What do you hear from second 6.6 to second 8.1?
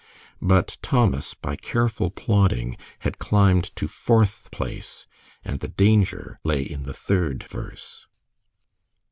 in the third verse.